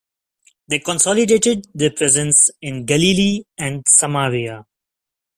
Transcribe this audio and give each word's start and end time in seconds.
They 0.67 0.79
consolidated 0.79 1.67
their 1.75 1.91
presence 1.91 2.49
in 2.59 2.87
Galilee 2.87 3.43
and 3.59 3.83
Samaria. 3.87 4.65